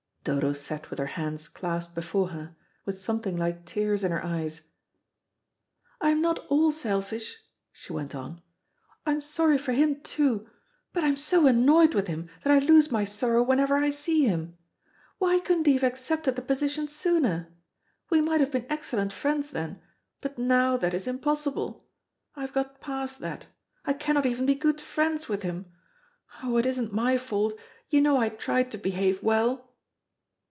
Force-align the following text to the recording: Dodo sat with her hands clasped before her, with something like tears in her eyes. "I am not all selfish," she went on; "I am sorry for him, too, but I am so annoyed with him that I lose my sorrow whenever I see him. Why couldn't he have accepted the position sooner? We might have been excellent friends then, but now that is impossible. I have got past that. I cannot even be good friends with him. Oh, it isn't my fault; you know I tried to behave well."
Dodo 0.23 0.53
sat 0.53 0.91
with 0.91 0.99
her 0.99 1.07
hands 1.17 1.47
clasped 1.47 1.95
before 1.95 2.27
her, 2.27 2.55
with 2.85 2.99
something 3.01 3.37
like 3.37 3.65
tears 3.65 4.03
in 4.03 4.11
her 4.11 4.23
eyes. 4.23 4.61
"I 5.99 6.11
am 6.11 6.21
not 6.21 6.37
all 6.45 6.71
selfish," 6.71 7.39
she 7.71 7.91
went 7.91 8.13
on; 8.13 8.43
"I 9.03 9.13
am 9.13 9.21
sorry 9.21 9.57
for 9.57 9.71
him, 9.73 9.99
too, 10.01 10.47
but 10.93 11.03
I 11.03 11.07
am 11.07 11.15
so 11.15 11.47
annoyed 11.47 11.95
with 11.95 12.05
him 12.07 12.29
that 12.43 12.53
I 12.53 12.63
lose 12.63 12.91
my 12.91 13.03
sorrow 13.03 13.41
whenever 13.41 13.77
I 13.77 13.89
see 13.89 14.25
him. 14.27 14.59
Why 15.17 15.39
couldn't 15.39 15.65
he 15.65 15.73
have 15.73 15.83
accepted 15.83 16.35
the 16.35 16.43
position 16.43 16.87
sooner? 16.87 17.51
We 18.11 18.21
might 18.21 18.41
have 18.41 18.51
been 18.51 18.67
excellent 18.69 19.11
friends 19.11 19.49
then, 19.49 19.81
but 20.21 20.37
now 20.37 20.77
that 20.77 20.93
is 20.93 21.07
impossible. 21.07 21.83
I 22.35 22.41
have 22.41 22.53
got 22.53 22.79
past 22.79 23.21
that. 23.21 23.47
I 23.85 23.93
cannot 23.93 24.27
even 24.27 24.45
be 24.45 24.53
good 24.53 24.79
friends 24.79 25.27
with 25.27 25.41
him. 25.41 25.71
Oh, 26.43 26.57
it 26.57 26.67
isn't 26.67 26.93
my 26.93 27.17
fault; 27.17 27.59
you 27.89 28.01
know 28.01 28.17
I 28.17 28.29
tried 28.29 28.69
to 28.73 28.77
behave 28.77 29.23
well." 29.23 29.69